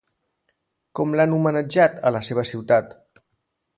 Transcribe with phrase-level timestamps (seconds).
[0.99, 2.97] Com l'han homenatjat a la seva ciutat?